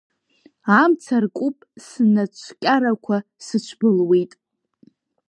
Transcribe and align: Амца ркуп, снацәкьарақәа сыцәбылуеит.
Амца 0.81 1.17
ркуп, 1.23 1.57
снацәкьарақәа 1.85 3.17
сыцәбылуеит. 3.45 4.31